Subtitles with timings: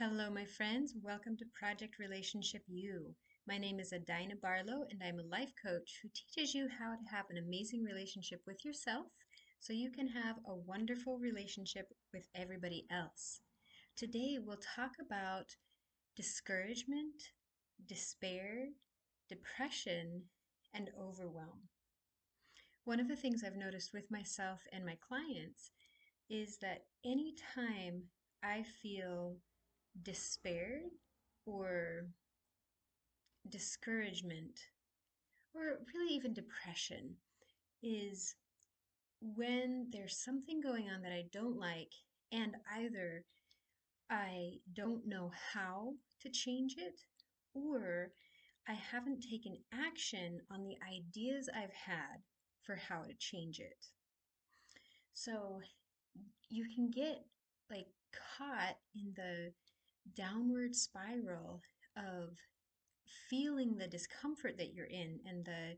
[0.00, 0.92] Hello, my friends.
[1.00, 3.14] Welcome to Project Relationship U.
[3.46, 7.16] My name is Adina Barlow, and I'm a life coach who teaches you how to
[7.16, 9.06] have an amazing relationship with yourself
[9.60, 13.42] so you can have a wonderful relationship with everybody else.
[13.96, 15.54] Today, we'll talk about
[16.16, 17.22] discouragement,
[17.86, 18.70] despair,
[19.28, 20.22] depression,
[20.74, 21.68] and overwhelm.
[22.82, 25.70] One of the things I've noticed with myself and my clients
[26.28, 28.02] is that anytime
[28.42, 29.36] I feel
[30.02, 30.80] despair
[31.46, 32.06] or
[33.48, 34.58] discouragement,
[35.54, 37.16] or really even depression,
[37.82, 38.34] is
[39.20, 41.92] when there's something going on that I don't like,
[42.32, 43.24] and either
[44.10, 47.00] I don't know how to change it,
[47.54, 48.10] or
[48.68, 52.22] I haven't taken action on the ideas I've had
[52.62, 53.86] for how to change it.
[55.12, 55.60] So
[56.48, 57.24] you can get
[57.70, 57.86] like
[58.36, 59.52] caught in the
[60.16, 61.62] downward spiral
[61.96, 62.36] of
[63.30, 65.76] feeling the discomfort that you're in and the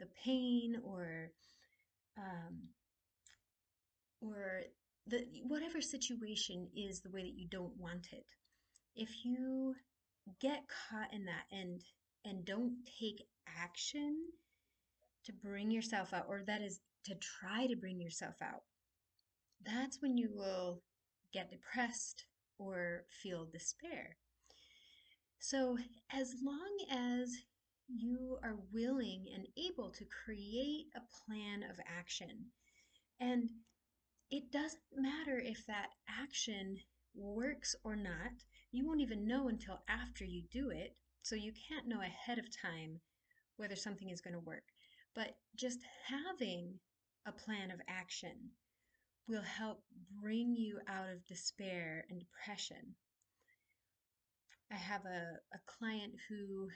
[0.00, 1.30] the pain or
[2.18, 2.68] um,
[4.20, 4.62] or
[5.06, 8.26] the whatever situation is the way that you don't want it.
[8.96, 9.74] If you
[10.40, 11.82] get caught in that and
[12.24, 14.16] and don't take action
[15.24, 18.62] to bring yourself out or that is to try to bring yourself out
[19.64, 20.82] that's when you will
[21.32, 22.24] get depressed
[22.58, 24.16] or feel despair.
[25.38, 25.76] So,
[26.10, 27.36] as long as
[27.86, 32.46] you are willing and able to create a plan of action,
[33.20, 33.50] and
[34.30, 36.78] it doesn't matter if that action
[37.14, 38.32] works or not,
[38.72, 40.96] you won't even know until after you do it.
[41.22, 43.00] So, you can't know ahead of time
[43.56, 44.64] whether something is going to work.
[45.14, 46.80] But just having
[47.26, 48.50] a plan of action
[49.28, 49.82] will help
[50.20, 52.94] bring you out of despair and depression.
[54.70, 56.68] I have a, a client who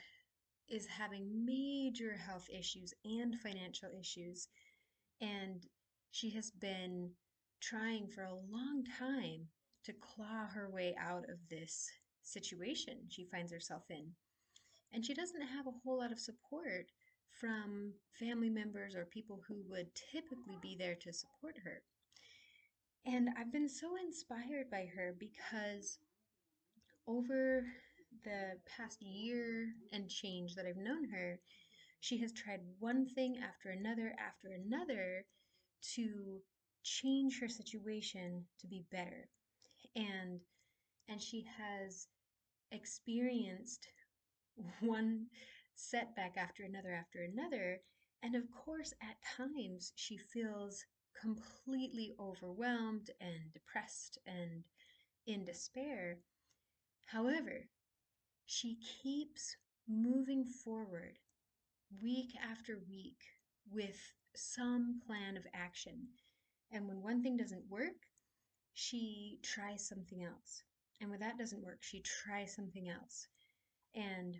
[0.69, 4.48] is having major health issues and financial issues,
[5.20, 5.64] and
[6.10, 7.10] she has been
[7.60, 9.47] trying for a long time
[9.84, 11.88] to claw her way out of this
[12.22, 14.06] situation she finds herself in.
[14.92, 16.86] And she doesn't have a whole lot of support
[17.41, 21.82] from family members or people who would typically be there to support her.
[23.06, 25.98] And I've been so inspired by her because
[27.06, 27.64] over
[28.25, 31.41] the past year and change that I've known her,
[32.00, 35.25] she has tried one thing after another after another
[35.94, 36.41] to
[36.84, 39.28] change her situation to be better.
[39.97, 40.41] And
[41.09, 42.09] and she has
[42.72, 43.88] experienced
[44.80, 45.26] one
[45.75, 47.80] setback after another after another
[48.22, 50.84] and of course at times she feels
[51.20, 54.64] completely overwhelmed and depressed and
[55.26, 56.18] in despair.
[57.06, 57.68] However,
[58.46, 59.56] she keeps
[59.88, 61.18] moving forward
[62.02, 63.22] week after week
[63.70, 66.08] with some plan of action.
[66.70, 68.06] And when one thing doesn't work,
[68.74, 70.62] she tries something else.
[71.00, 73.28] And when that doesn't work, she tries something else.
[73.94, 74.36] And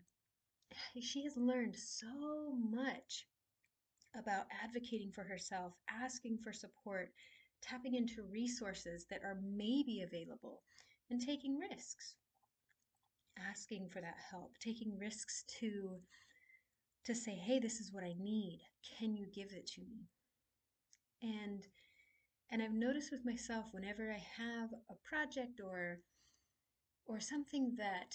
[1.01, 3.27] she has learned so much
[4.19, 7.13] about advocating for herself, asking for support,
[7.63, 10.63] tapping into resources that are maybe available,
[11.11, 12.17] and taking risks.
[13.39, 16.01] Asking for that help, taking risks to
[17.05, 18.61] to say, "Hey, this is what I need.
[18.83, 20.09] Can you give it to me?"
[21.23, 21.67] And
[22.51, 26.03] and I've noticed with myself whenever I have a project or
[27.07, 28.15] or something that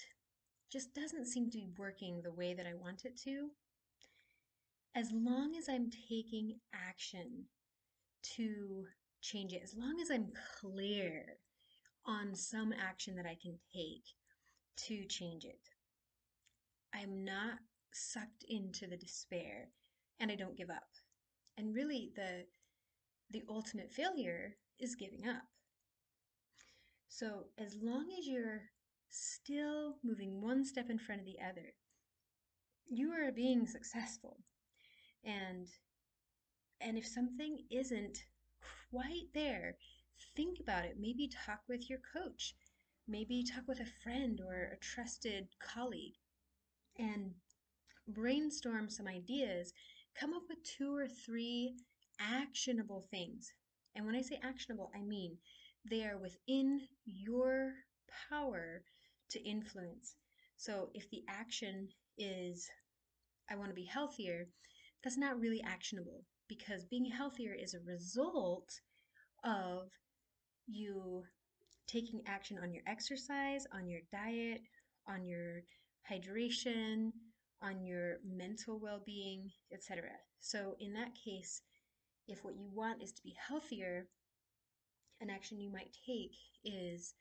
[0.72, 3.52] just doesn't seem to be working the way that I want it to,
[4.96, 7.46] as long as I'm taking action
[8.36, 8.86] to
[9.22, 10.32] change it, as long as I'm
[10.62, 11.38] clear
[12.06, 14.06] on some action that I can take
[14.88, 15.70] to change it,
[16.94, 17.58] I'm not
[17.92, 19.70] sucked into the despair
[20.20, 20.90] and I don't give up.
[21.58, 22.46] And really the
[23.32, 25.42] the ultimate failure is giving up.
[27.08, 28.62] So as long as you're
[29.10, 31.74] still moving one step in front of the other,
[32.88, 34.38] you are being successful
[35.24, 35.68] and
[36.82, 38.26] and if something isn't
[38.92, 39.78] quite there
[40.36, 40.98] think about it.
[41.00, 42.56] Maybe talk with your coach.
[43.08, 46.16] Maybe talk with a friend or a trusted colleague
[46.98, 47.32] and
[48.08, 49.74] brainstorm some ideas.
[50.16, 51.76] Come up with two or three
[52.20, 53.54] actionable things.
[53.96, 55.38] And when i say actionable i mean
[55.90, 57.74] they are within your
[58.30, 58.84] power
[59.32, 60.16] to influence.
[60.58, 62.70] So if the action is
[63.50, 64.48] i want to be healthier
[65.04, 68.70] that's not really actionable because being healthier is a result
[69.44, 69.90] of
[70.68, 71.24] you
[71.88, 74.62] taking action on your exercise, on your diet,
[75.08, 75.62] on your
[76.10, 77.12] hydration,
[77.62, 80.04] on your mental well being, etc.
[80.40, 81.62] So, in that case,
[82.28, 84.08] if what you want is to be healthier,
[85.22, 87.14] an action you might take is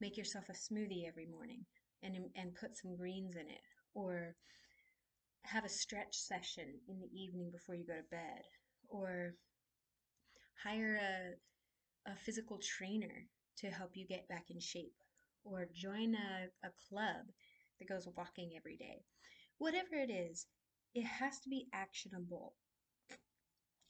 [0.00, 1.64] make yourself a smoothie every morning
[2.02, 3.60] and, and put some greens in it,
[3.94, 4.34] or
[5.44, 8.42] have a stretch session in the evening before you go to bed,
[8.88, 9.34] or
[10.62, 10.98] hire
[12.06, 13.26] a, a physical trainer
[13.58, 14.94] to help you get back in shape,
[15.44, 17.26] or join a, a club
[17.78, 19.02] that goes walking every day.
[19.58, 20.46] Whatever it is,
[20.94, 22.54] it has to be actionable.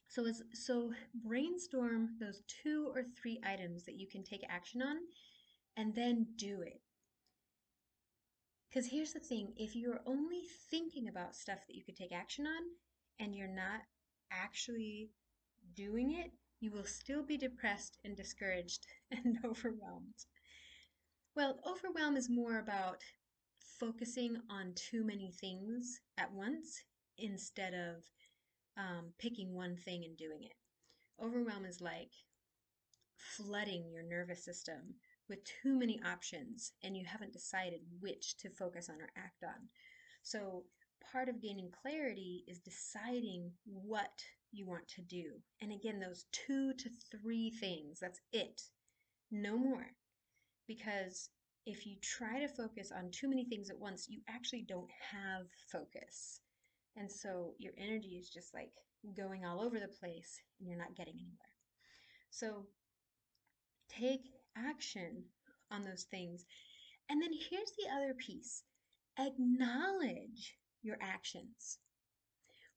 [0.09, 0.93] So, as, so
[1.25, 4.97] brainstorm those two or three items that you can take action on
[5.77, 6.81] and then do it.
[8.71, 12.47] Because here's the thing if you're only thinking about stuff that you could take action
[12.47, 12.63] on
[13.19, 13.81] and you're not
[14.31, 15.11] actually
[15.75, 20.25] doing it, you will still be depressed and discouraged and overwhelmed.
[21.35, 23.03] Well, overwhelm is more about
[23.59, 26.85] focusing on too many things at once
[27.19, 28.05] instead of
[28.77, 30.55] um, picking one thing and doing it.
[31.23, 32.13] Overwhelm is like
[33.17, 34.95] flooding your nervous system
[35.31, 39.69] with too many options and you haven't decided which to focus on or act on.
[40.23, 40.65] So,
[41.13, 44.23] part of gaining clarity is deciding what
[44.53, 45.25] you want to do.
[45.63, 48.61] And again, those two to three things, that's it,
[49.31, 49.87] no more.
[50.69, 51.31] Because
[51.67, 55.47] if you try to focus on too many things at once, you actually don't have
[55.73, 56.41] focus.
[56.97, 58.73] And so your energy is just like
[59.17, 61.51] going all over the place and you're not getting anywhere.
[62.31, 62.67] So
[63.89, 65.25] take action
[65.71, 66.45] on those things.
[67.09, 68.63] And then here's the other piece
[69.19, 71.79] acknowledge your actions.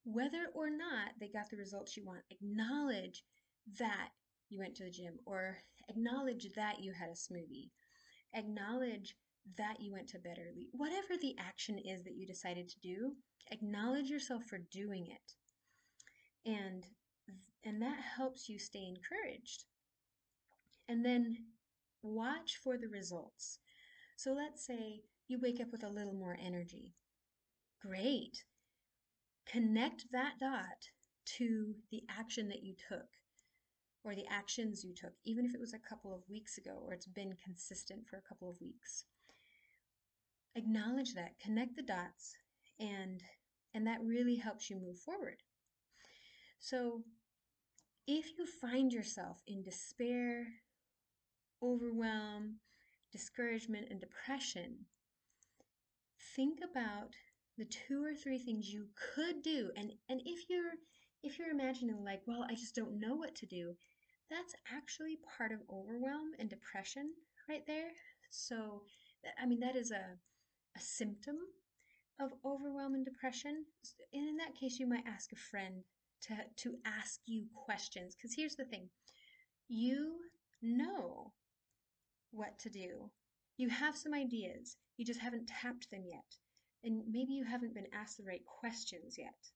[0.03, 3.24] Whether or not they got the results you want, acknowledge
[3.80, 4.09] that
[4.50, 5.57] you went to the gym or
[5.89, 7.69] acknowledge that you had a smoothie.
[8.35, 9.15] Acknowledge
[9.57, 10.68] that you went to bed early.
[10.71, 13.13] Whatever the action is that you decided to do,
[13.51, 16.50] acknowledge yourself for doing it.
[16.50, 16.85] And
[17.65, 19.63] and that helps you stay encouraged.
[20.89, 21.38] And then
[22.04, 23.60] watch for the results.
[24.18, 26.94] So let's say you wake up with a little more energy.
[27.82, 28.44] Great.
[29.46, 30.90] Connect that dot
[31.38, 33.08] to the action that you took
[34.04, 36.94] or the actions you took, even if it was a couple of weeks ago or
[36.94, 39.06] it's been consistent for a couple of weeks.
[40.56, 42.36] Acknowledge that, connect the dots,
[42.80, 43.24] and
[43.74, 45.38] and that really helps you move forward.
[46.60, 47.02] So,
[48.06, 50.46] if you find yourself in despair,
[51.63, 52.57] overwhelm,
[53.12, 54.86] discouragement, and depression,
[56.36, 57.13] think about
[57.57, 59.71] the two or three things you could do.
[59.77, 60.74] And, and if you're
[61.24, 63.75] if you're imagining like, well, I just don't know what to do,
[64.30, 67.12] that's actually part of overwhelm and depression
[67.48, 67.92] right there.
[68.30, 68.81] So,
[69.42, 70.18] I mean, that is a,
[70.75, 71.38] a symptom
[72.19, 73.63] of overwhelm and depression.
[74.13, 75.83] And in that case, you might ask a friend
[76.24, 78.16] to, to ask you questions.
[78.16, 78.89] Because here's the thing
[79.69, 80.16] you
[80.62, 81.31] know
[82.33, 83.09] what to do.
[83.57, 86.38] You have some ideas, you just haven't tapped them yet.
[86.83, 89.51] And maybe you haven't been asked the right questions yet.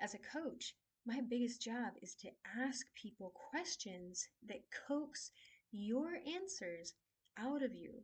[0.00, 0.74] As a coach,
[1.04, 2.28] my biggest job is to
[2.60, 5.30] ask people questions that coax
[5.72, 6.94] your answers
[7.38, 8.02] out of you.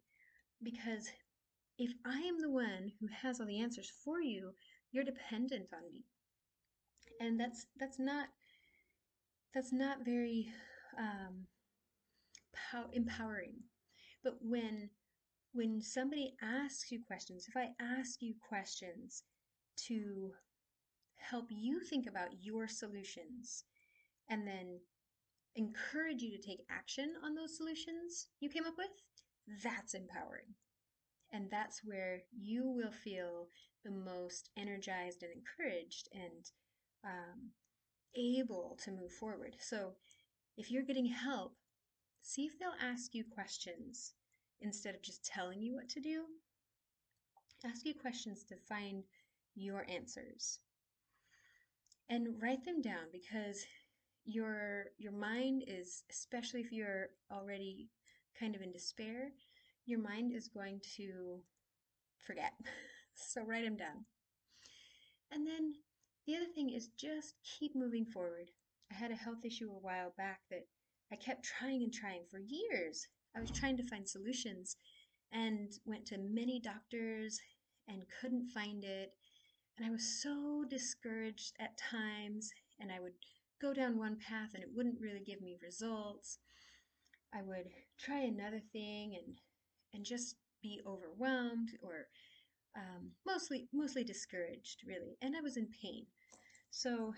[0.63, 1.09] Because
[1.79, 4.53] if I am the one who has all the answers for you,
[4.91, 6.05] you're dependent on me.
[7.21, 8.29] And that's that's not
[9.55, 10.49] that's not very
[10.99, 11.47] um,
[12.53, 13.55] pow- empowering.
[14.25, 14.91] But when
[15.53, 19.23] when somebody asks you questions, if I ask you questions
[19.87, 20.33] to
[21.17, 23.65] help you think about your solutions
[24.29, 24.81] and then
[25.55, 28.91] encourage you to take action on those solutions you came up with,
[29.63, 30.55] that's empowering.
[31.33, 33.49] And that's where you will feel
[33.85, 36.51] the most energized and encouraged and
[37.05, 37.51] um,
[38.17, 39.57] able to move forward.
[39.61, 39.93] So
[40.57, 41.55] if you're getting help,
[42.25, 44.15] see if they'll ask you questions
[44.61, 46.23] instead of just telling you what to do.
[47.65, 49.05] Ask you questions to find
[49.55, 50.59] your answers.
[52.09, 53.65] And write them down because
[54.25, 57.91] your your mind is especially if you're already
[58.39, 59.33] kind of in despair,
[59.85, 61.41] your mind is going to
[62.27, 62.53] forget.
[63.15, 64.05] so write them down.
[65.31, 65.75] And then
[66.27, 68.51] the other thing is just keep moving forward.
[68.91, 70.67] I had a health issue a while back that
[71.13, 73.07] I kept trying and trying for years.
[73.37, 74.77] I was trying to find solutions
[75.33, 77.39] and went to many doctors
[77.89, 79.13] and couldn't find it.
[79.77, 83.15] And I was so discouraged at times, and I would
[83.61, 86.39] go down one path and it wouldn't really give me results.
[87.35, 87.69] I would
[87.99, 89.41] try another thing and
[89.93, 92.09] and just be overwhelmed or
[92.77, 96.07] um, mostly mostly discouraged really and i was in pain
[96.71, 97.15] so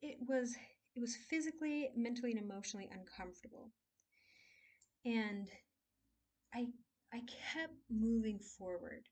[0.00, 0.56] it was
[0.96, 3.70] it was physically mentally and emotionally uncomfortable.
[5.04, 5.48] And
[6.54, 6.66] i
[7.12, 7.20] i
[7.52, 9.08] kept moving forward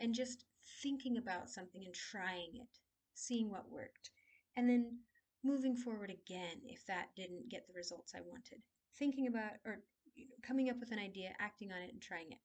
[0.00, 0.44] and just
[0.82, 2.78] thinking about something and trying it
[3.14, 4.10] seeing what worked
[4.56, 4.98] and then
[5.44, 8.62] moving forward again if that didn't get the results i wanted.
[8.98, 9.80] Thinking about or
[10.14, 12.38] you know, coming up with an idea acting on it and trying it.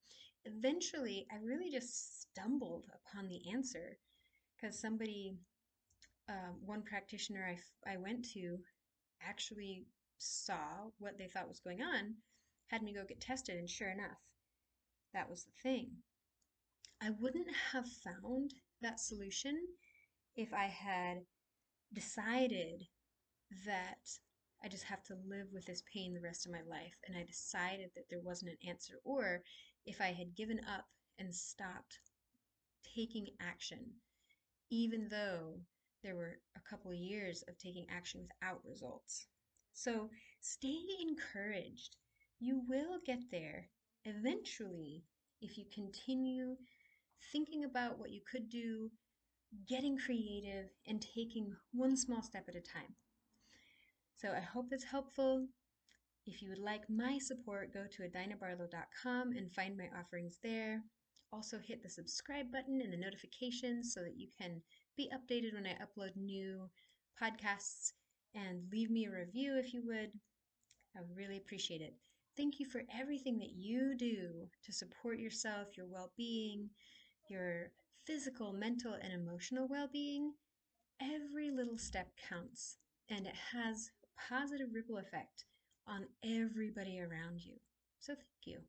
[0.45, 3.97] Eventually I really just stumbled upon the answer
[4.55, 5.35] because somebody,
[6.29, 7.47] uh, one practitioner
[7.85, 8.57] I, I went to
[9.21, 9.85] actually
[10.17, 12.15] saw what they thought was going on,
[12.67, 14.17] had me go get tested, and sure enough,
[15.13, 15.91] that was the thing.
[17.01, 19.57] I wouldn't have found that solution
[20.35, 21.19] if I had
[21.93, 22.83] decided
[23.65, 24.09] that
[24.63, 26.95] I just have to live with this pain the rest of my life.
[27.07, 28.95] And I decided that there wasn't an answer.
[29.03, 29.43] Or
[29.85, 30.85] if I had given up
[31.19, 31.99] and stopped
[32.95, 33.79] taking action,
[34.69, 35.61] even though
[36.07, 39.27] there were a couple of years of taking action without results.
[39.73, 40.09] So
[40.39, 41.97] stay encouraged.
[42.39, 43.67] You will get there
[44.05, 45.03] eventually
[45.41, 46.55] if you continue
[47.33, 48.89] thinking about what you could do,
[49.67, 52.95] getting creative, and taking one small step at a time.
[54.15, 55.45] So I hope that's helpful.
[56.25, 60.83] If you would like my support, go to adinabarlow.com and find my offerings there.
[61.33, 64.61] Also, hit the subscribe button and the notifications so that you can
[64.97, 66.69] be updated when I upload new
[67.21, 67.93] podcasts
[68.35, 70.11] and leave me a review if you would.
[70.95, 71.95] I really appreciate it.
[72.35, 76.69] Thank you for everything that you do to support yourself, your well being,
[77.29, 77.71] your
[78.05, 80.33] physical, mental, and emotional well being.
[81.01, 82.77] Every little step counts
[83.09, 83.91] and it has
[84.29, 85.45] positive ripple effect
[85.87, 87.55] on everybody around you.
[87.99, 88.59] So thank you.